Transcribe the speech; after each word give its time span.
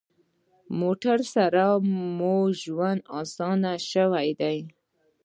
موټر 0.79 1.17
سره 1.35 1.63
مو 2.17 2.35
ژوند 2.61 3.01
اسانه 3.21 3.73
شوی 3.91 4.29
دی. 4.39 4.57